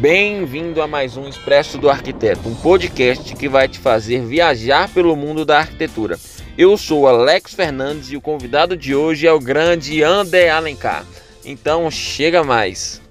Bem-vindo 0.00 0.80
a 0.80 0.86
mais 0.86 1.16
um 1.16 1.26
Expresso 1.26 1.76
do 1.76 1.90
Arquiteto, 1.90 2.48
um 2.48 2.54
podcast 2.54 3.34
que 3.34 3.48
vai 3.48 3.66
te 3.66 3.80
fazer 3.80 4.24
viajar 4.24 4.88
pelo 4.94 5.16
mundo 5.16 5.44
da 5.44 5.58
arquitetura. 5.58 6.16
Eu 6.56 6.76
sou 6.76 7.08
Alex 7.08 7.52
Fernandes 7.52 8.12
e 8.12 8.16
o 8.16 8.20
convidado 8.20 8.76
de 8.76 8.94
hoje 8.94 9.26
é 9.26 9.32
o 9.32 9.40
grande 9.40 10.00
André 10.04 10.50
Alencar. 10.50 11.04
Então, 11.44 11.90
chega 11.90 12.44
mais. 12.44 13.02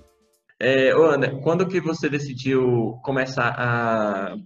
É, 0.57 0.95
ô 0.95 1.07
André, 1.07 1.31
quando 1.43 1.67
que 1.67 1.81
você 1.81 2.09
decidiu 2.09 2.97
começar 3.03 3.53
a, 3.57 4.37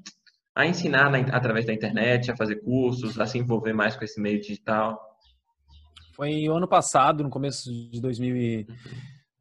a 0.56 0.66
ensinar 0.66 1.12
na, 1.12 1.20
através 1.20 1.68
da 1.68 1.74
internet, 1.74 2.32
a 2.32 2.36
fazer 2.36 2.56
cursos, 2.56 3.20
a 3.20 3.28
se 3.28 3.38
envolver 3.38 3.74
mais 3.74 3.96
com 3.96 4.04
esse 4.04 4.20
meio 4.20 4.42
digital? 4.42 5.00
Foi 6.16 6.50
o 6.50 6.54
ano 6.56 6.68
passado, 6.68 7.24
no 7.24 7.30
começo 7.30 7.70
de 7.92 8.02
2000 8.02 8.66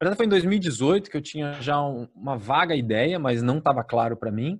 e 0.01 0.03
verdade, 0.03 0.17
foi 0.17 0.25
em 0.25 0.29
2018 0.29 1.11
que 1.11 1.15
eu 1.15 1.21
tinha 1.21 1.61
já 1.61 1.79
um, 1.79 2.07
uma 2.15 2.35
vaga 2.35 2.75
ideia, 2.75 3.19
mas 3.19 3.43
não 3.43 3.59
estava 3.59 3.83
claro 3.83 4.17
para 4.17 4.31
mim. 4.31 4.59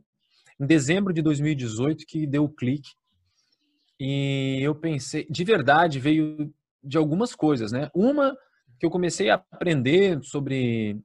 Em 0.59 0.67
dezembro 0.67 1.11
de 1.11 1.19
2018 1.23 2.05
que 2.05 2.27
deu 2.27 2.43
o 2.43 2.49
clique. 2.49 2.91
E 3.99 4.59
eu 4.61 4.75
pensei, 4.75 5.25
de 5.27 5.43
verdade, 5.43 5.99
veio 5.99 6.53
de 6.83 6.95
algumas 6.95 7.33
coisas, 7.33 7.71
né? 7.71 7.89
Uma 7.95 8.37
que 8.79 8.85
eu 8.85 8.91
comecei 8.91 9.31
a 9.31 9.43
aprender 9.51 10.23
sobre 10.23 11.01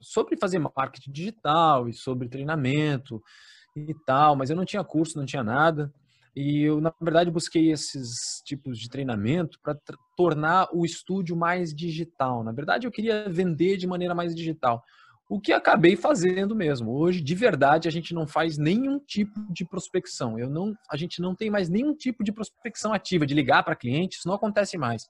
sobre 0.00 0.36
fazer 0.36 0.60
marketing 0.60 1.10
digital 1.10 1.88
e 1.88 1.92
sobre 1.92 2.28
treinamento 2.28 3.20
e 3.74 3.92
tal, 4.06 4.36
mas 4.36 4.50
eu 4.50 4.56
não 4.56 4.64
tinha 4.64 4.84
curso, 4.84 5.18
não 5.18 5.26
tinha 5.26 5.42
nada. 5.42 5.92
E 6.40 6.62
eu, 6.62 6.80
na 6.80 6.94
verdade, 7.00 7.32
busquei 7.32 7.72
esses 7.72 8.40
tipos 8.44 8.78
de 8.78 8.88
treinamento 8.88 9.58
para 9.60 9.76
tornar 10.16 10.68
o 10.72 10.84
estúdio 10.84 11.36
mais 11.36 11.74
digital. 11.74 12.44
Na 12.44 12.52
verdade, 12.52 12.86
eu 12.86 12.92
queria 12.92 13.28
vender 13.28 13.76
de 13.76 13.88
maneira 13.88 14.14
mais 14.14 14.36
digital. 14.36 14.80
O 15.28 15.40
que 15.40 15.52
acabei 15.52 15.96
fazendo 15.96 16.54
mesmo. 16.54 16.92
Hoje, 16.92 17.20
de 17.20 17.34
verdade, 17.34 17.88
a 17.88 17.90
gente 17.90 18.14
não 18.14 18.24
faz 18.24 18.56
nenhum 18.56 19.00
tipo 19.00 19.52
de 19.52 19.64
prospecção. 19.64 20.38
Eu 20.38 20.48
não, 20.48 20.76
a 20.88 20.96
gente 20.96 21.20
não 21.20 21.34
tem 21.34 21.50
mais 21.50 21.68
nenhum 21.68 21.92
tipo 21.92 22.22
de 22.22 22.30
prospecção 22.30 22.92
ativa, 22.92 23.26
de 23.26 23.34
ligar 23.34 23.64
para 23.64 23.74
clientes, 23.74 24.18
isso 24.18 24.28
não 24.28 24.36
acontece 24.36 24.78
mais. 24.78 25.08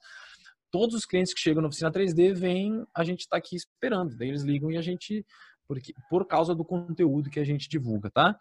Todos 0.71 0.95
os 0.97 1.05
clientes 1.05 1.35
que 1.35 1.41
chegam 1.41 1.61
na 1.61 1.69
oficina 1.69 1.93
3D 1.93 2.33
vêm, 2.33 2.87
a 2.95 3.05
gente 3.05 3.21
está 3.21 3.37
aqui 3.37 3.55
esperando. 3.55 4.17
Daí 4.17 4.29
eles 4.29 4.45
ligam 4.45 4.71
e 4.71 4.79
a 4.79 4.83
gente, 4.83 5.27
porque, 5.67 5.93
por 6.09 6.27
causa 6.27 6.55
do 6.55 6.65
conteúdo 6.65 7.29
que 7.29 7.39
a 7.39 7.45
gente 7.45 7.69
divulga, 7.69 8.11
tá? 8.11 8.35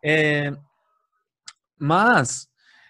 É, 0.00 0.52
mas, 1.80 2.46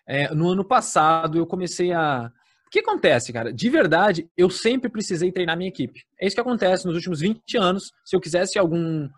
é, 0.06 0.34
no 0.34 0.48
ano 0.48 0.64
passado, 0.64 1.38
eu 1.38 1.46
comecei 1.46 1.92
a. 1.92 2.30
O 2.66 2.70
que 2.70 2.80
acontece, 2.80 3.32
cara? 3.32 3.52
De 3.52 3.68
verdade, 3.68 4.30
eu 4.36 4.48
sempre 4.48 4.88
precisei 4.88 5.32
treinar 5.32 5.56
minha 5.56 5.68
equipe. 5.68 6.04
É 6.20 6.26
isso 6.26 6.36
que 6.36 6.40
acontece 6.40 6.86
nos 6.86 6.94
últimos 6.94 7.20
20 7.20 7.56
anos. 7.56 7.92
Se 8.04 8.14
eu 8.14 8.20
quisesse 8.20 8.58
algum 8.58 9.08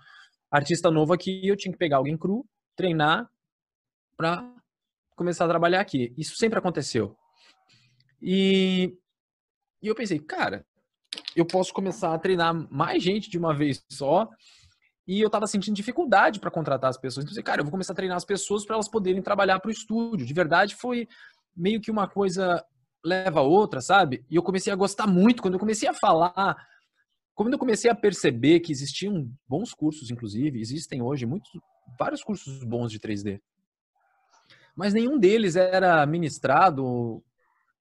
artista 0.51 0.91
novo 0.91 1.13
aqui, 1.13 1.47
eu 1.47 1.57
tinha 1.57 1.73
que 1.73 1.79
pegar 1.79 1.99
alguém 1.99 2.17
cru, 2.17 2.47
treinar 2.77 3.29
para 4.17 4.49
começar 5.17 5.45
a 5.45 5.49
trabalhar 5.49 5.81
aqui. 5.81 6.15
Isso 6.17 6.37
sempre 6.37 6.59
aconteceu. 6.59 7.15
E, 8.21 8.97
e 9.83 9.89
eu 9.89 9.95
pensei, 9.95 10.19
cara, 10.19 10.65
eu 11.37 11.45
posso 11.45 11.73
começar 11.73 12.15
a 12.15 12.19
treinar 12.19 12.55
mais 12.73 13.03
gente 13.03 13.29
de 13.29 13.37
uma 13.37 13.55
vez 13.55 13.85
só 13.91 14.29
e 15.07 15.21
eu 15.21 15.29
tava 15.29 15.47
sentindo 15.47 15.75
dificuldade 15.75 16.39
para 16.39 16.51
contratar 16.51 16.91
as 16.91 16.99
pessoas. 16.99 17.27
Então, 17.27 17.43
cara, 17.43 17.61
eu 17.61 17.65
vou 17.65 17.73
começar 17.73 17.93
a 17.93 17.97
treinar 17.97 18.17
as 18.17 18.25
pessoas 18.25 18.65
para 18.65 18.75
elas 18.75 18.89
poderem 18.89 19.21
trabalhar 19.21 19.59
para 19.59 19.69
o 19.69 19.73
estúdio. 19.73 20.27
De 20.27 20.33
verdade, 20.33 20.77
foi 20.77 21.09
meio 21.57 21.81
que 21.81 21.91
uma 21.91 22.09
coisa 22.09 22.65
leva 23.05 23.41
a 23.41 23.43
outra, 23.43 23.81
sabe? 23.81 24.25
E 24.31 24.37
eu 24.37 24.43
comecei 24.43 24.73
a 24.73 24.77
gostar 24.77 25.07
muito 25.07 25.43
quando 25.43 25.55
eu 25.55 25.61
comecei 25.61 25.89
a 25.89 25.95
falar, 25.95 26.57
quando 27.35 27.53
eu 27.53 27.59
comecei 27.59 27.91
a 27.91 27.95
perceber 27.95 28.61
que 28.61 28.71
existiam 28.71 29.29
bons 29.49 29.75
cursos, 29.75 30.11
inclusive, 30.11 30.61
existem 30.61 31.03
hoje 31.03 31.27
muitos 31.27 31.51
vários 31.99 32.23
cursos 32.23 32.63
bons 32.63 32.91
de 32.91 33.01
3D. 33.01 33.41
Mas 34.77 34.95
nenhum 34.95 35.19
deles 35.19 35.57
era 35.57 36.05
ministrado 36.07 37.23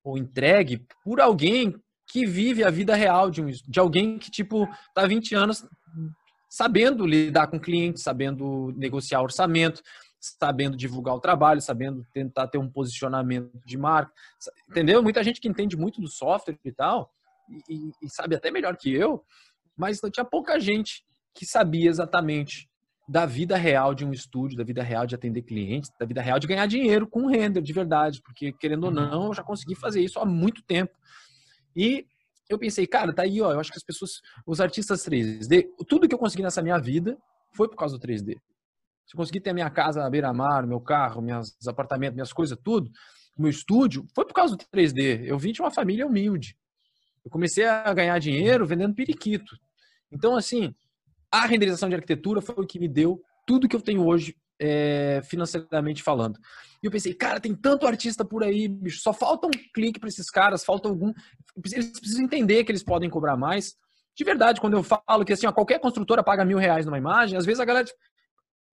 ou 0.03 0.17
entregue 0.17 0.85
por 1.03 1.21
alguém 1.21 1.75
que 2.07 2.25
vive 2.25 2.63
a 2.63 2.69
vida 2.69 2.95
real 2.95 3.29
de, 3.29 3.41
um, 3.41 3.47
de 3.47 3.79
alguém 3.79 4.17
que, 4.17 4.29
tipo, 4.29 4.67
tá 4.93 5.05
20 5.05 5.35
anos 5.35 5.65
sabendo 6.51 7.05
lidar 7.05 7.47
com 7.47 7.57
clientes, 7.57 8.03
sabendo 8.03 8.73
negociar 8.75 9.21
orçamento, 9.21 9.81
sabendo 10.19 10.75
divulgar 10.75 11.15
o 11.15 11.19
trabalho, 11.21 11.61
sabendo 11.61 12.05
tentar 12.13 12.45
ter 12.47 12.57
um 12.57 12.69
posicionamento 12.69 13.57
de 13.65 13.77
marca, 13.77 14.11
entendeu? 14.69 15.01
Muita 15.01 15.23
gente 15.23 15.39
que 15.39 15.47
entende 15.47 15.77
muito 15.77 16.01
do 16.01 16.09
software 16.09 16.59
e 16.65 16.71
tal, 16.73 17.09
e, 17.69 17.91
e 18.03 18.09
sabe 18.09 18.35
até 18.35 18.51
melhor 18.51 18.75
que 18.75 18.93
eu, 18.93 19.23
mas 19.77 20.01
tinha 20.11 20.25
pouca 20.25 20.59
gente 20.59 21.05
que 21.33 21.45
sabia 21.45 21.89
exatamente 21.89 22.69
da 23.07 23.25
vida 23.25 23.55
real 23.55 23.95
de 23.95 24.05
um 24.05 24.11
estúdio, 24.11 24.57
da 24.57 24.63
vida 24.65 24.83
real 24.83 25.07
de 25.07 25.15
atender 25.15 25.43
clientes, 25.43 25.89
da 25.97 26.05
vida 26.05 26.21
real 26.21 26.37
de 26.37 26.47
ganhar 26.47 26.65
dinheiro 26.65 27.07
com 27.07 27.27
render 27.27 27.61
de 27.61 27.71
verdade, 27.71 28.21
porque 28.21 28.51
querendo 28.51 28.83
ou 28.83 28.89
uhum. 28.89 28.95
não, 28.95 29.27
eu 29.27 29.33
já 29.33 29.41
consegui 29.43 29.75
fazer 29.75 30.01
isso 30.01 30.19
há 30.19 30.25
muito 30.25 30.61
tempo. 30.63 30.93
E 31.73 32.05
eu 32.53 32.59
pensei, 32.59 32.85
cara, 32.87 33.13
tá 33.13 33.23
aí, 33.23 33.41
ó, 33.41 33.51
eu 33.51 33.59
acho 33.59 33.71
que 33.71 33.77
as 33.77 33.83
pessoas, 33.83 34.21
os 34.45 34.59
artistas 34.59 35.05
3D, 35.05 35.67
tudo 35.87 36.07
que 36.07 36.13
eu 36.13 36.19
consegui 36.19 36.43
nessa 36.43 36.61
minha 36.61 36.77
vida 36.77 37.17
foi 37.53 37.67
por 37.67 37.75
causa 37.75 37.97
do 37.97 38.07
3D. 38.07 38.37
Se 39.05 39.15
eu 39.15 39.17
consegui 39.17 39.41
ter 39.41 39.49
a 39.49 39.53
minha 39.53 39.69
casa 39.69 40.01
na 40.01 40.09
beira-mar, 40.09 40.65
meu 40.65 40.79
carro, 40.79 41.21
meus 41.21 41.55
apartamentos, 41.67 42.15
minhas 42.15 42.33
coisas, 42.33 42.57
tudo, 42.63 42.89
meu 43.37 43.49
estúdio, 43.49 44.05
foi 44.13 44.25
por 44.25 44.33
causa 44.33 44.55
do 44.55 44.63
3D. 44.65 45.23
Eu 45.25 45.37
vim 45.37 45.51
de 45.51 45.61
uma 45.61 45.71
família 45.71 46.05
humilde. 46.05 46.55
Eu 47.23 47.29
comecei 47.29 47.65
a 47.65 47.93
ganhar 47.93 48.17
dinheiro 48.19 48.65
vendendo 48.65 48.95
periquito. 48.95 49.55
Então, 50.11 50.35
assim, 50.35 50.73
a 51.31 51.45
renderização 51.45 51.89
de 51.89 51.95
arquitetura 51.95 52.41
foi 52.41 52.55
o 52.55 52.67
que 52.67 52.79
me 52.79 52.87
deu 52.87 53.21
tudo 53.45 53.67
que 53.67 53.75
eu 53.75 53.81
tenho 53.81 54.05
hoje 54.05 54.35
é, 54.59 55.21
financeiramente 55.23 56.03
falando. 56.03 56.37
E 56.81 56.85
eu 56.85 56.91
pensei, 56.91 57.13
cara, 57.13 57.39
tem 57.39 57.55
tanto 57.55 57.87
artista 57.87 58.23
por 58.23 58.43
aí, 58.43 58.67
bicho, 58.67 59.01
só 59.01 59.11
falta 59.11 59.47
um 59.47 59.51
clique 59.73 59.99
para 59.99 60.09
esses 60.09 60.29
caras, 60.29 60.63
falta 60.63 60.87
algum. 60.87 61.11
Eles 61.71 61.99
precisam 61.99 62.23
entender 62.23 62.63
que 62.63 62.71
eles 62.71 62.83
podem 62.83 63.09
cobrar 63.09 63.37
mais. 63.37 63.75
De 64.15 64.23
verdade, 64.23 64.59
quando 64.59 64.73
eu 64.73 64.83
falo 64.83 65.25
que 65.25 65.33
assim, 65.33 65.47
ó, 65.47 65.51
qualquer 65.51 65.79
construtora 65.79 66.23
paga 66.23 66.45
mil 66.45 66.57
reais 66.57 66.85
numa 66.85 66.97
imagem, 66.97 67.37
às 67.37 67.45
vezes 67.45 67.59
a 67.59 67.65
galera. 67.65 67.87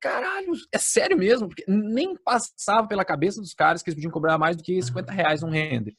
Caralho, 0.01 0.53
é 0.73 0.79
sério 0.79 1.19
mesmo? 1.19 1.49
Porque 1.49 1.65
nem 1.67 2.17
passava 2.17 2.87
pela 2.87 3.05
cabeça 3.05 3.41
dos 3.41 3.53
caras 3.53 3.83
que 3.83 3.91
eles 3.91 3.97
podiam 3.97 4.13
cobrar 4.13 4.39
mais 4.39 4.57
do 4.57 4.63
que 4.63 4.81
50 4.81 5.13
reais 5.13 5.43
num 5.43 5.51
render. 5.51 5.95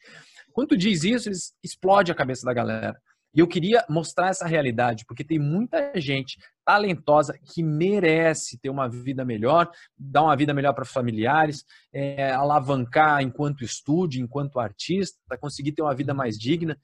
Quando 0.54 0.70
tu 0.70 0.78
diz 0.78 1.04
isso, 1.04 1.28
eles 1.28 1.54
explode 1.64 2.12
a 2.12 2.16
cabeça 2.16 2.46
da 2.46 2.54
galera. 2.54 2.98
E 3.34 3.40
eu 3.40 3.48
queria 3.48 3.86
mostrar 3.88 4.30
essa 4.30 4.48
realidade, 4.48 5.06
porque 5.06 5.24
tem 5.24 5.38
muita 5.38 5.92
gente 6.00 6.38
talentosa 6.66 7.38
que 7.54 7.62
merece 7.62 8.58
ter 8.60 8.70
uma 8.70 8.88
vida 8.88 9.24
melhor, 9.24 9.70
dar 9.98 10.24
uma 10.24 10.36
vida 10.36 10.54
melhor 10.54 10.74
para 10.74 10.86
familiares, 10.86 11.64
é, 11.94 12.32
alavancar 12.32 13.22
enquanto 13.22 13.64
estúdio, 13.64 14.22
enquanto 14.22 14.60
artista, 14.60 15.18
conseguir 15.40 15.74
ter 15.74 15.82
uma 15.82 15.96
vida 15.96 16.14
mais 16.14 16.38
digna. 16.38 16.78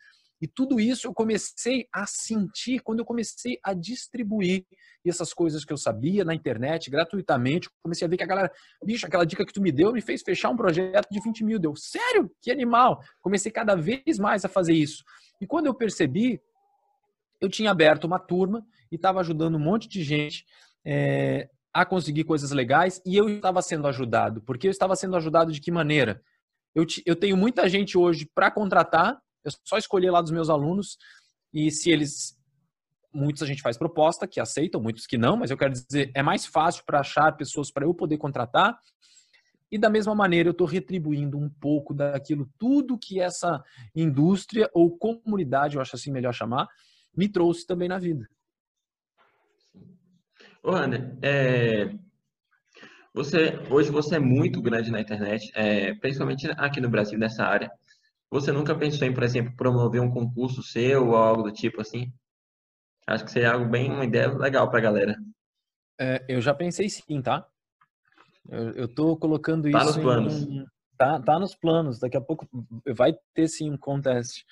E 0.45 0.47
tudo 0.47 0.79
isso 0.79 1.07
eu 1.07 1.13
comecei 1.13 1.87
a 1.91 2.05
sentir 2.05 2.79
quando 2.81 2.99
eu 2.99 3.05
comecei 3.05 3.57
a 3.63 3.73
distribuir 3.73 4.63
essas 5.03 5.33
coisas 5.33 5.65
que 5.65 5.73
eu 5.73 5.77
sabia 5.77 6.23
na 6.23 6.35
internet, 6.35 6.87
gratuitamente. 6.87 7.67
Comecei 7.81 8.05
a 8.05 8.07
ver 8.07 8.15
que 8.15 8.21
a 8.21 8.27
galera, 8.27 8.51
bicho, 8.83 9.07
aquela 9.07 9.25
dica 9.25 9.43
que 9.43 9.51
tu 9.51 9.59
me 9.59 9.71
deu 9.71 9.91
me 9.91 10.01
fez 10.01 10.21
fechar 10.21 10.51
um 10.51 10.55
projeto 10.55 11.07
de 11.09 11.19
20 11.19 11.43
mil. 11.43 11.57
Deu, 11.57 11.75
sério? 11.75 12.29
Que 12.39 12.51
animal! 12.51 12.99
Comecei 13.23 13.51
cada 13.51 13.73
vez 13.73 14.19
mais 14.19 14.45
a 14.45 14.47
fazer 14.47 14.73
isso. 14.73 15.03
E 15.41 15.47
quando 15.47 15.65
eu 15.65 15.73
percebi, 15.73 16.39
eu 17.41 17.49
tinha 17.49 17.71
aberto 17.71 18.03
uma 18.03 18.19
turma 18.19 18.63
e 18.91 18.97
estava 18.97 19.21
ajudando 19.21 19.55
um 19.55 19.59
monte 19.59 19.89
de 19.89 20.03
gente 20.03 20.45
é, 20.85 21.49
a 21.73 21.83
conseguir 21.83 22.23
coisas 22.23 22.51
legais 22.51 23.01
e 23.03 23.17
eu 23.17 23.27
estava 23.29 23.63
sendo 23.63 23.87
ajudado. 23.87 24.43
Porque 24.43 24.67
eu 24.67 24.71
estava 24.71 24.95
sendo 24.95 25.15
ajudado 25.15 25.51
de 25.51 25.59
que 25.59 25.71
maneira? 25.71 26.21
Eu, 26.75 26.85
eu 27.03 27.15
tenho 27.15 27.35
muita 27.35 27.67
gente 27.67 27.97
hoje 27.97 28.29
para 28.35 28.51
contratar, 28.51 29.19
eu 29.45 29.51
só 29.63 29.77
escolhi 29.77 30.09
lá 30.09 30.21
dos 30.21 30.31
meus 30.31 30.49
alunos 30.49 30.97
e 31.53 31.71
se 31.71 31.91
eles. 31.91 32.37
Muitos 33.13 33.43
a 33.43 33.45
gente 33.45 33.61
faz 33.61 33.77
proposta 33.77 34.27
que 34.27 34.41
aceitam, 34.41 34.81
muitos 34.81 35.07
que 35.07 35.17
não, 35.17 35.37
mas 35.37 35.49
eu 35.49 35.57
quero 35.57 35.71
dizer, 35.71 36.11
é 36.13 36.21
mais 36.21 36.45
fácil 36.45 36.83
para 36.85 36.99
achar 36.99 37.31
pessoas 37.37 37.71
para 37.71 37.85
eu 37.85 37.93
poder 37.93 38.17
contratar. 38.17 38.77
E 39.71 39.77
da 39.77 39.89
mesma 39.89 40.13
maneira, 40.13 40.49
eu 40.49 40.51
estou 40.51 40.67
retribuindo 40.67 41.37
um 41.37 41.49
pouco 41.49 41.93
daquilo, 41.93 42.49
tudo 42.59 42.99
que 42.99 43.21
essa 43.21 43.63
indústria 43.95 44.69
ou 44.73 44.97
comunidade, 44.97 45.75
eu 45.75 45.81
acho 45.81 45.95
assim 45.95 46.11
melhor 46.11 46.33
chamar, 46.33 46.67
me 47.15 47.29
trouxe 47.29 47.65
também 47.65 47.87
na 47.87 47.97
vida. 47.97 48.27
Ô, 50.61 50.71
André, 50.71 51.17
é, 51.21 51.95
você, 53.13 53.57
hoje 53.69 53.91
você 53.91 54.15
é 54.15 54.19
muito 54.19 54.61
grande 54.61 54.91
na 54.91 54.99
internet, 54.99 55.49
é, 55.55 55.93
principalmente 55.95 56.51
aqui 56.57 56.81
no 56.81 56.89
Brasil, 56.89 57.17
nessa 57.17 57.45
área. 57.45 57.71
Você 58.31 58.51
nunca 58.51 58.75
pensou 58.75 59.07
em, 59.07 59.13
por 59.13 59.23
exemplo, 59.23 59.55
promover 59.55 60.01
um 60.01 60.11
concurso 60.11 60.61
seu 60.63 61.09
ou 61.09 61.15
algo 61.15 61.43
do 61.43 61.51
tipo 61.51 61.81
assim? 61.81 62.11
Acho 63.07 63.23
que 63.23 63.31
seria 63.31 63.53
algo 63.53 63.69
bem, 63.69 63.91
uma 63.91 64.05
ideia 64.05 64.27
legal 64.27 64.69
para 64.69 64.79
a 64.79 64.83
galera. 64.83 65.15
É, 65.99 66.25
eu 66.27 66.41
já 66.41 66.53
pensei 66.53 66.89
sim, 66.89 67.21
tá? 67.21 67.47
Eu, 68.49 68.71
eu 68.71 68.87
tô 68.87 69.15
colocando 69.15 69.69
tá 69.71 69.77
isso. 69.77 69.87
Nos 69.87 69.97
planos. 69.97 70.43
Em, 70.43 70.65
tá, 70.97 71.21
tá 71.21 71.39
nos 71.39 71.55
planos. 71.55 71.99
Daqui 71.99 72.17
a 72.17 72.21
pouco 72.21 72.47
vai 72.95 73.13
ter 73.33 73.47
sim 73.47 73.71
um 73.71 73.77
contest 73.77 74.43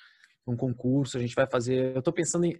um 0.46 0.56
concurso, 0.56 1.16
a 1.16 1.20
gente 1.20 1.34
vai 1.34 1.46
fazer. 1.46 1.94
Eu 1.94 1.98
estou 1.98 2.12
pensando 2.12 2.44
em. 2.44 2.58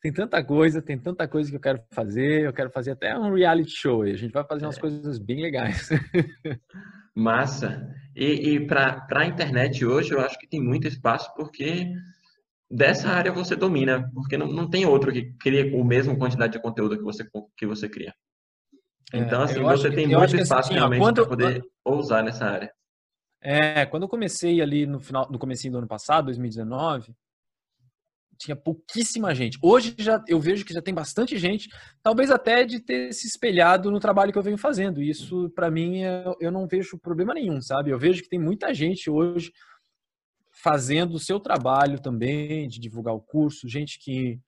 tem 0.00 0.12
tanta 0.12 0.42
coisa, 0.42 0.80
tem 0.80 0.98
tanta 0.98 1.28
coisa 1.28 1.50
que 1.50 1.56
eu 1.56 1.60
quero 1.60 1.82
fazer. 1.92 2.46
Eu 2.46 2.52
quero 2.52 2.70
fazer 2.70 2.92
até 2.92 3.16
um 3.16 3.34
reality 3.34 3.70
show. 3.70 4.02
A 4.02 4.16
gente 4.16 4.32
vai 4.32 4.44
fazer 4.44 4.64
umas 4.64 4.78
é. 4.78 4.80
coisas 4.80 5.18
bem 5.18 5.42
legais. 5.42 5.88
Massa. 7.18 7.88
E, 8.14 8.54
e 8.54 8.66
para 8.66 9.06
a 9.10 9.26
internet 9.26 9.84
hoje, 9.84 10.12
eu 10.12 10.20
acho 10.20 10.38
que 10.38 10.46
tem 10.46 10.60
muito 10.60 10.86
espaço, 10.86 11.32
porque 11.34 11.92
dessa 12.70 13.08
área 13.08 13.32
você 13.32 13.56
domina, 13.56 14.10
porque 14.14 14.36
não, 14.36 14.46
não 14.46 14.68
tem 14.68 14.86
outro 14.86 15.12
que 15.12 15.32
cria 15.38 15.62
a 15.62 15.84
mesma 15.84 16.16
quantidade 16.16 16.52
de 16.52 16.62
conteúdo 16.62 16.96
que 16.96 17.02
você, 17.02 17.26
que 17.56 17.66
você 17.66 17.88
cria. 17.88 18.14
É, 19.12 19.18
então, 19.18 19.42
assim, 19.42 19.60
você 19.60 19.90
tem 19.90 20.06
muito 20.06 20.24
assim, 20.24 20.38
espaço 20.38 20.68
assim, 20.68 20.74
realmente 20.74 21.14
para 21.14 21.26
poder 21.26 21.64
ousar 21.84 22.22
nessa 22.22 22.44
área. 22.44 22.72
É, 23.40 23.86
quando 23.86 24.02
eu 24.02 24.08
comecei 24.08 24.60
ali 24.60 24.84
no 24.84 25.00
final, 25.00 25.28
no 25.30 25.38
comecinho 25.38 25.72
do 25.72 25.78
ano 25.78 25.86
passado, 25.86 26.26
2019, 26.26 27.14
tinha 28.38 28.56
pouquíssima 28.56 29.34
gente. 29.34 29.58
Hoje 29.60 29.94
já 29.98 30.22
eu 30.28 30.40
vejo 30.40 30.64
que 30.64 30.72
já 30.72 30.80
tem 30.80 30.94
bastante 30.94 31.36
gente, 31.36 31.68
talvez 32.02 32.30
até 32.30 32.64
de 32.64 32.80
ter 32.80 33.12
se 33.12 33.26
espelhado 33.26 33.90
no 33.90 33.98
trabalho 33.98 34.32
que 34.32 34.38
eu 34.38 34.42
venho 34.42 34.56
fazendo. 34.56 35.02
Isso 35.02 35.50
para 35.50 35.70
mim 35.70 36.04
é, 36.04 36.24
eu 36.40 36.52
não 36.52 36.66
vejo 36.66 36.98
problema 36.98 37.34
nenhum, 37.34 37.60
sabe? 37.60 37.90
Eu 37.90 37.98
vejo 37.98 38.22
que 38.22 38.28
tem 38.28 38.38
muita 38.38 38.72
gente 38.72 39.10
hoje 39.10 39.52
fazendo 40.62 41.14
o 41.14 41.20
seu 41.20 41.40
trabalho 41.40 42.00
também 42.00 42.68
de 42.68 42.80
divulgar 42.80 43.14
o 43.14 43.20
curso, 43.20 43.68
gente 43.68 43.98
que 43.98 44.40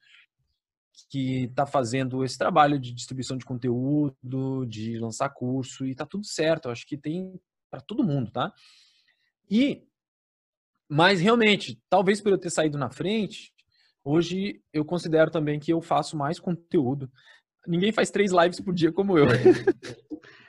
que 1.08 1.44
está 1.44 1.64
fazendo 1.66 2.22
esse 2.24 2.36
trabalho 2.36 2.78
de 2.78 2.92
distribuição 2.92 3.36
de 3.36 3.44
conteúdo, 3.44 4.66
de 4.66 4.98
lançar 4.98 5.30
curso 5.30 5.86
e 5.86 5.94
tá 5.94 6.04
tudo 6.04 6.26
certo. 6.26 6.66
Eu 6.66 6.72
acho 6.72 6.86
que 6.86 6.96
tem 6.96 7.40
para 7.70 7.80
todo 7.80 8.04
mundo, 8.04 8.30
tá? 8.30 8.52
E 9.50 9.82
mas 10.92 11.20
realmente, 11.20 11.80
talvez 11.88 12.20
por 12.20 12.32
eu 12.32 12.38
ter 12.38 12.50
saído 12.50 12.76
na 12.76 12.90
frente, 12.90 13.54
Hoje 14.04 14.60
eu 14.72 14.84
considero 14.84 15.30
também 15.30 15.60
que 15.60 15.72
eu 15.72 15.80
faço 15.80 16.16
mais 16.16 16.38
conteúdo. 16.38 17.10
Ninguém 17.66 17.92
faz 17.92 18.10
três 18.10 18.32
lives 18.32 18.60
por 18.60 18.74
dia 18.74 18.92
como 18.92 19.18
eu. 19.18 19.26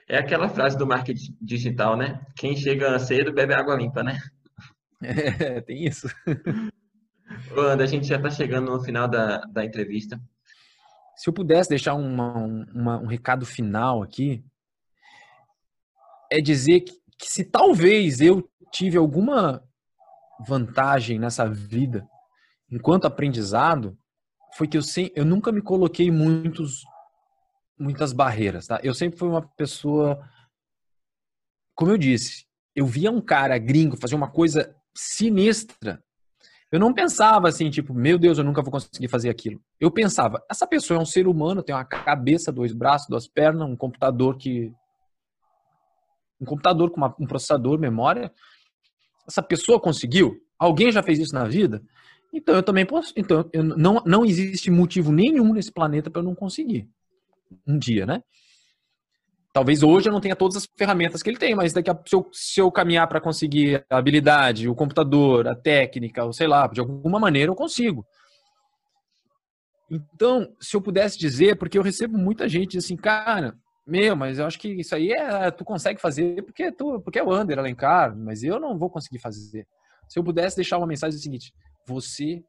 É 0.09 0.17
aquela 0.17 0.49
frase 0.49 0.77
do 0.77 0.85
marketing 0.85 1.37
digital, 1.41 1.95
né? 1.95 2.19
Quem 2.35 2.53
chega 2.53 2.99
cedo 2.99 3.31
bebe 3.31 3.53
água 3.53 3.75
limpa, 3.75 4.03
né? 4.03 4.19
É, 5.01 5.61
tem 5.61 5.85
isso. 5.85 6.05
Ô, 7.55 7.61
a 7.61 7.85
gente 7.85 8.07
já 8.07 8.17
está 8.17 8.29
chegando 8.29 8.71
no 8.71 8.83
final 8.83 9.07
da, 9.07 9.37
da 9.45 9.63
entrevista. 9.63 10.21
Se 11.15 11.29
eu 11.29 11.33
pudesse 11.33 11.69
deixar 11.69 11.93
uma, 11.93 12.33
uma, 12.35 12.99
um 12.99 13.05
recado 13.05 13.45
final 13.45 14.03
aqui, 14.03 14.43
é 16.31 16.41
dizer 16.41 16.81
que, 16.81 16.93
que 17.17 17.27
se 17.27 17.45
talvez 17.45 18.19
eu 18.21 18.49
tive 18.71 18.97
alguma 18.97 19.63
vantagem 20.45 21.19
nessa 21.19 21.49
vida, 21.49 22.07
enquanto 22.71 23.05
aprendizado, 23.05 23.97
foi 24.55 24.67
que 24.67 24.77
eu, 24.77 24.81
sem, 24.81 25.11
eu 25.15 25.25
nunca 25.25 25.51
me 25.51 25.61
coloquei 25.61 26.09
muitos, 26.09 26.83
muitas 27.77 28.13
barreiras, 28.13 28.67
tá? 28.67 28.79
Eu 28.83 28.93
sempre 28.93 29.19
fui 29.19 29.27
uma 29.27 29.41
pessoa, 29.55 30.19
como 31.75 31.91
eu 31.91 31.97
disse, 31.97 32.45
eu 32.75 32.85
via 32.85 33.11
um 33.11 33.21
cara 33.21 33.57
gringo 33.57 33.97
fazer 33.97 34.15
uma 34.15 34.29
coisa 34.29 34.75
sinistra. 34.95 36.01
Eu 36.71 36.79
não 36.79 36.93
pensava 36.93 37.49
assim, 37.49 37.69
tipo, 37.69 37.93
meu 37.93 38.17
Deus, 38.17 38.37
eu 38.37 38.45
nunca 38.45 38.61
vou 38.61 38.71
conseguir 38.71 39.09
fazer 39.09 39.29
aquilo. 39.29 39.61
Eu 39.77 39.91
pensava, 39.91 40.41
essa 40.49 40.65
pessoa 40.65 40.97
é 40.97 41.01
um 41.01 41.05
ser 41.05 41.27
humano, 41.27 41.61
tem 41.61 41.75
uma 41.75 41.83
cabeça, 41.83 42.51
dois 42.51 42.71
braços, 42.71 43.09
duas 43.09 43.27
pernas, 43.27 43.67
um 43.67 43.75
computador 43.75 44.37
que. 44.37 44.73
Um 46.39 46.45
computador 46.45 46.89
com 46.89 46.97
uma, 46.97 47.13
um 47.19 47.27
processador, 47.27 47.77
memória. 47.77 48.33
Essa 49.27 49.43
pessoa 49.43 49.81
conseguiu? 49.81 50.41
Alguém 50.57 50.91
já 50.91 51.03
fez 51.03 51.19
isso 51.19 51.35
na 51.35 51.43
vida? 51.43 51.83
Então 52.33 52.55
eu 52.55 52.63
também 52.63 52.85
posso. 52.85 53.13
Então 53.17 53.49
eu, 53.51 53.63
não, 53.63 54.01
não 54.05 54.25
existe 54.25 54.71
motivo 54.71 55.11
nenhum 55.11 55.53
nesse 55.53 55.71
planeta 55.71 56.09
para 56.09 56.21
eu 56.21 56.25
não 56.25 56.35
conseguir. 56.35 56.87
Um 57.67 57.77
dia, 57.77 58.05
né? 58.05 58.23
Talvez 59.53 59.83
hoje 59.83 60.07
eu 60.07 60.13
não 60.13 60.21
tenha 60.21 60.35
todas 60.35 60.55
as 60.55 60.67
ferramentas 60.77 61.21
que 61.21 61.29
ele 61.29 61.37
tem, 61.37 61.53
mas 61.53 61.73
daqui 61.73 61.89
a 61.89 61.99
se 62.05 62.15
eu, 62.15 62.29
se 62.31 62.61
eu 62.61 62.71
caminhar 62.71 63.05
para 63.07 63.19
conseguir 63.19 63.85
a 63.89 63.97
habilidade, 63.97 64.69
o 64.69 64.75
computador, 64.75 65.45
a 65.45 65.55
técnica, 65.55 66.23
ou 66.23 66.31
sei 66.31 66.47
lá, 66.47 66.67
de 66.67 66.79
alguma 66.79 67.19
maneira 67.19 67.51
eu 67.51 67.55
consigo. 67.55 68.05
Então, 69.89 70.55
se 70.61 70.73
eu 70.73 70.81
pudesse 70.81 71.19
dizer, 71.19 71.57
porque 71.57 71.77
eu 71.77 71.81
recebo 71.83 72.17
muita 72.17 72.47
gente 72.47 72.77
assim, 72.77 72.95
cara, 72.95 73.53
meu, 73.85 74.15
mas 74.15 74.39
eu 74.39 74.45
acho 74.45 74.57
que 74.57 74.69
isso 74.69 74.95
aí 74.95 75.11
é, 75.11 75.51
tu 75.51 75.65
consegue 75.65 75.99
fazer 75.99 76.41
porque 76.43 76.71
tu, 76.71 77.01
porque 77.01 77.19
é 77.19 77.23
o 77.23 77.37
Under 77.37 77.59
Alencar, 77.59 78.15
mas 78.15 78.41
eu 78.41 78.57
não 78.57 78.79
vou 78.79 78.89
conseguir 78.89 79.19
fazer. 79.19 79.67
Se 80.07 80.17
eu 80.17 80.23
pudesse 80.23 80.55
deixar 80.55 80.77
uma 80.77 80.87
mensagem 80.87 81.19
é 81.19 81.21
seguinte, 81.21 81.53
você, 81.87 82.43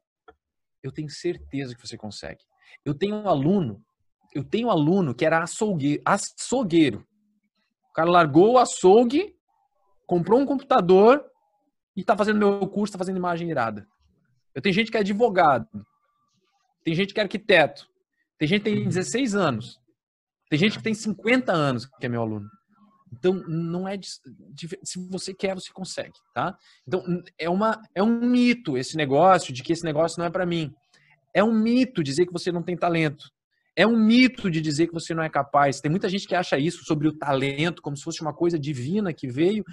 eu 0.81 0.91
tenho 0.91 1.09
certeza 1.09 1.75
que 1.75 1.81
você 1.85 1.97
consegue. 1.97 2.43
Eu 2.83 2.93
tenho 2.93 3.15
um 3.15 3.27
aluno, 3.27 3.83
eu 4.33 4.43
tenho 4.43 4.67
um 4.67 4.71
aluno 4.71 5.13
que 5.13 5.25
era 5.25 5.43
açougueiro, 5.43 6.01
açougueiro. 6.05 7.05
O 7.89 7.93
cara 7.93 8.09
largou 8.09 8.53
o 8.53 8.57
açougue, 8.57 9.35
comprou 10.07 10.39
um 10.39 10.45
computador 10.45 11.23
e 11.95 12.01
está 12.01 12.17
fazendo 12.17 12.39
meu 12.39 12.67
curso, 12.67 12.91
está 12.91 12.97
fazendo 12.97 13.17
imagem 13.17 13.49
irada. 13.49 13.87
Eu 14.53 14.61
tenho 14.61 14.73
gente 14.73 14.91
que 14.91 14.97
é 14.97 14.99
advogado, 14.99 15.67
tem 16.83 16.93
gente 16.93 17.13
que 17.13 17.19
é 17.19 17.23
arquiteto, 17.23 17.87
tem 18.37 18.47
gente 18.47 18.63
que 18.63 18.69
tem 18.71 18.87
16 18.87 19.35
anos, 19.35 19.79
tem 20.49 20.59
gente 20.59 20.77
que 20.77 20.83
tem 20.83 20.93
50 20.93 21.51
anos 21.51 21.85
que 21.85 22.05
é 22.05 22.09
meu 22.09 22.21
aluno. 22.21 22.49
Então, 23.17 23.33
não 23.47 23.87
é 23.87 23.97
se 24.01 25.09
você 25.09 25.33
quer, 25.33 25.53
você 25.53 25.71
consegue, 25.71 26.13
tá? 26.33 26.57
Então, 26.87 27.03
é 27.37 27.49
uma 27.49 27.81
é 27.93 28.01
um 28.01 28.19
mito 28.19 28.77
esse 28.77 28.97
negócio 28.97 29.53
de 29.53 29.61
que 29.61 29.73
esse 29.73 29.83
negócio 29.83 30.19
não 30.19 30.25
é 30.25 30.29
para 30.29 30.45
mim. 30.45 30.73
É 31.33 31.43
um 31.43 31.53
mito 31.53 32.03
dizer 32.03 32.25
que 32.25 32.33
você 32.33 32.51
não 32.51 32.63
tem 32.63 32.75
talento. 32.75 33.25
É 33.75 33.87
um 33.87 33.97
mito 33.97 34.51
de 34.51 34.61
dizer 34.61 34.87
que 34.87 34.93
você 34.93 35.13
não 35.13 35.23
é 35.23 35.29
capaz. 35.29 35.79
Tem 35.79 35.89
muita 35.89 36.07
gente 36.07 36.27
que 36.27 36.35
acha 36.35 36.57
isso 36.57 36.83
sobre 36.83 37.07
o 37.07 37.17
talento 37.17 37.81
como 37.81 37.97
se 37.97 38.03
fosse 38.03 38.21
uma 38.21 38.33
coisa 38.33 38.59
divina 38.59 39.13
que 39.13 39.27
veio. 39.27 39.63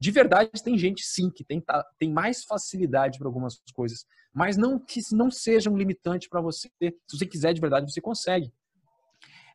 De 0.00 0.10
verdade, 0.12 0.50
tem 0.62 0.78
gente 0.78 1.02
sim 1.04 1.28
que 1.28 1.44
tem, 1.44 1.62
tem 1.98 2.12
mais 2.12 2.44
facilidade 2.44 3.18
para 3.18 3.26
algumas 3.26 3.60
coisas, 3.74 4.04
mas 4.32 4.56
não 4.56 4.78
que 4.78 5.00
não 5.12 5.28
seja 5.28 5.68
um 5.68 5.76
limitante 5.76 6.28
para 6.28 6.40
você. 6.40 6.68
Se 6.80 7.18
você 7.18 7.26
quiser 7.26 7.52
de 7.52 7.60
verdade, 7.60 7.90
você 7.90 8.00
consegue. 8.00 8.52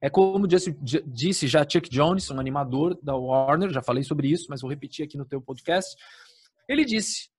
É 0.03 0.09
como 0.09 0.45
disse, 0.45 0.77
disse 1.07 1.47
já 1.47 1.61
Chuck 1.61 1.89
Jones, 1.89 2.29
um 2.29 2.37
animador 2.37 2.99
da 3.01 3.15
Warner, 3.15 3.69
já 3.71 3.81
falei 3.81 4.03
sobre 4.03 4.27
isso, 4.27 4.47
mas 4.49 4.59
vou 4.59 4.69
repetir 4.69 5.05
aqui 5.05 5.17
no 5.17 5.23
teu 5.23 5.41
podcast. 5.41 5.95
Ele 6.67 6.83
disse: 6.83 7.29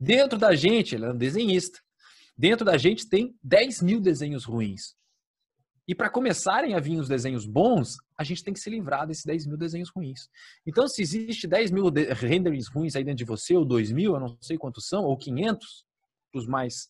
dentro 0.00 0.38
da 0.38 0.54
gente, 0.54 0.94
ele 0.94 1.04
é 1.04 1.10
um 1.10 1.16
desenhista, 1.18 1.80
dentro 2.34 2.64
da 2.64 2.78
gente 2.78 3.06
tem 3.10 3.38
10 3.42 3.82
mil 3.82 4.00
desenhos 4.00 4.46
ruins. 4.46 4.96
E 5.86 5.94
para 5.94 6.08
começarem 6.08 6.74
a 6.74 6.80
vir 6.80 6.98
os 6.98 7.08
desenhos 7.08 7.44
bons, 7.44 7.98
a 8.16 8.24
gente 8.24 8.42
tem 8.42 8.54
que 8.54 8.60
se 8.60 8.70
livrar 8.70 9.06
desses 9.06 9.26
10 9.26 9.46
mil 9.46 9.58
desenhos 9.58 9.90
ruins. 9.90 10.30
Então, 10.66 10.88
se 10.88 11.02
existe 11.02 11.46
10 11.46 11.70
mil 11.70 11.90
renderings 11.90 12.68
ruins 12.68 12.96
aí 12.96 13.04
dentro 13.04 13.18
de 13.18 13.26
você, 13.26 13.54
ou 13.54 13.66
2 13.66 13.92
mil, 13.92 14.14
eu 14.14 14.20
não 14.20 14.38
sei 14.40 14.56
quantos 14.56 14.88
são, 14.88 15.04
ou 15.04 15.14
500, 15.14 15.84
os 16.34 16.46
mais 16.46 16.88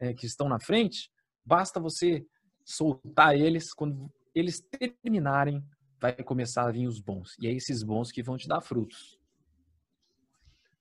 é, 0.00 0.14
que 0.14 0.24
estão 0.24 0.48
na 0.48 0.58
frente, 0.58 1.10
basta 1.44 1.78
você 1.78 2.24
soltar 2.64 3.36
eles 3.38 3.74
quando 3.74 4.10
eles 4.34 4.60
terminarem, 4.60 5.64
vai 6.00 6.12
começar 6.12 6.66
a 6.66 6.70
vir 6.70 6.86
os 6.86 7.00
bons. 7.00 7.36
E 7.40 7.46
é 7.46 7.52
esses 7.52 7.82
bons 7.82 8.10
que 8.10 8.22
vão 8.22 8.36
te 8.36 8.48
dar 8.48 8.60
frutos. 8.60 9.18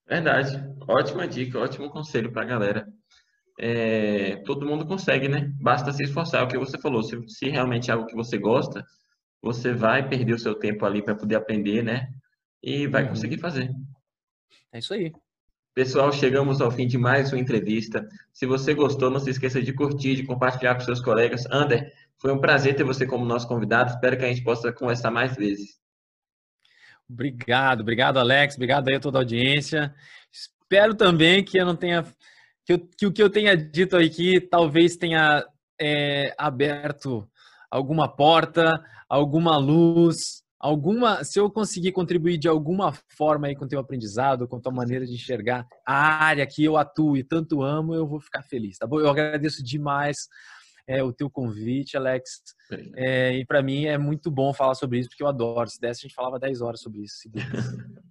Verdade. 0.08 0.52
Ótima 0.88 1.28
dica, 1.28 1.60
ótimo 1.60 1.90
conselho 1.90 2.32
para 2.32 2.42
a 2.42 2.46
galera. 2.46 2.88
É, 3.60 4.38
todo 4.38 4.66
mundo 4.66 4.86
consegue, 4.86 5.28
né? 5.28 5.54
Basta 5.62 5.94
se 5.94 6.04
esforçar, 6.04 6.42
é 6.42 6.44
o 6.44 6.48
que 6.48 6.58
você 6.58 6.78
falou. 6.80 7.04
Se, 7.04 7.18
se 7.28 7.50
realmente 7.50 7.90
é 7.90 7.94
algo 7.94 8.08
que 8.08 8.16
você 8.16 8.38
gosta, 8.38 8.84
você 9.42 9.74
vai 9.74 10.08
perder 10.08 10.34
o 10.34 10.40
seu 10.40 10.56
tempo 10.56 10.86
ali 10.86 11.04
para 11.04 11.16
poder 11.16 11.36
aprender, 11.36 11.84
né? 11.84 12.10
E 12.62 12.88
vai 12.88 13.04
uhum. 13.04 13.10
conseguir 13.10 13.38
fazer. 13.38 13.72
É 14.72 14.80
isso 14.80 14.94
aí. 14.94 15.14
Pessoal, 15.74 16.12
chegamos 16.12 16.62
ao 16.62 16.70
fim 16.70 16.86
de 16.86 16.98
mais 16.98 17.32
uma 17.32 17.40
entrevista. 17.40 18.08
Se 18.32 18.46
você 18.46 18.74
gostou, 18.74 19.10
não 19.10 19.20
se 19.20 19.32
esqueça 19.32 19.62
de 19.62 19.74
curtir, 19.74 20.16
de 20.16 20.24
compartilhar 20.24 20.76
com 20.76 20.82
seus 20.82 21.02
colegas. 21.02 21.46
Ander, 21.52 21.92
foi 22.24 22.32
um 22.32 22.40
prazer 22.40 22.74
ter 22.74 22.86
você 22.86 23.06
como 23.06 23.26
nosso 23.26 23.46
convidado. 23.46 23.92
Espero 23.92 24.18
que 24.18 24.24
a 24.24 24.30
gente 24.30 24.46
possa 24.46 24.72
conversar 24.72 25.12
mais 25.12 25.36
vezes. 25.36 25.78
Obrigado, 27.10 27.82
obrigado, 27.82 28.18
Alex. 28.18 28.56
Obrigado 28.56 28.88
aí 28.88 28.96
a 28.96 29.00
toda 29.00 29.18
a 29.18 29.22
audiência. 29.22 29.94
Espero 30.32 30.96
também 30.96 31.44
que 31.44 31.58
eu 31.60 31.66
não 31.66 31.76
tenha. 31.76 32.06
Que, 32.66 32.72
eu, 32.72 32.80
que 32.80 33.06
o 33.06 33.12
que 33.12 33.22
eu 33.22 33.30
tenha 33.30 33.58
dito 33.58 33.98
aqui 33.98 34.40
talvez 34.40 34.96
tenha 34.96 35.46
é, 35.78 36.34
aberto 36.38 37.28
alguma 37.70 38.08
porta, 38.08 38.82
alguma 39.10 39.58
luz, 39.58 40.44
alguma. 40.58 41.26
Se 41.26 41.42
eu 41.42 41.52
conseguir 41.52 41.92
contribuir 41.92 42.38
de 42.38 42.48
alguma 42.48 42.94
forma 43.18 43.48
aí 43.48 43.56
com 43.56 43.66
o 43.66 43.68
teu 43.68 43.82
aprendizado, 43.82 44.48
com 44.48 44.56
a 44.56 44.62
tua 44.62 44.72
maneira 44.72 45.06
de 45.06 45.14
enxergar 45.14 45.68
a 45.86 46.24
área 46.24 46.48
que 46.48 46.64
eu 46.64 46.78
atuo 46.78 47.18
e 47.18 47.24
tanto 47.24 47.62
amo, 47.62 47.94
eu 47.94 48.08
vou 48.08 48.22
ficar 48.22 48.44
feliz, 48.44 48.78
tá 48.78 48.88
bom? 48.88 49.02
Eu 49.02 49.10
agradeço 49.10 49.62
demais 49.62 50.16
é, 50.88 51.04
o 51.04 51.14
teu 51.14 51.30
convite, 51.30 51.98
Alex. 51.98 52.42
É, 52.96 53.34
e 53.38 53.46
para 53.46 53.62
mim 53.62 53.86
é 53.86 53.98
muito 53.98 54.30
bom 54.30 54.54
falar 54.54 54.76
sobre 54.76 55.00
isso, 55.00 55.10
porque 55.10 55.24
eu 55.24 55.28
adoro. 55.28 55.70
Se 55.70 55.80
desse, 55.80 56.02
a 56.02 56.04
gente 56.08 56.16
falava 56.16 56.40
10 56.40 56.62
horas 56.62 56.82
sobre 56.82 57.02
isso. 57.04 57.30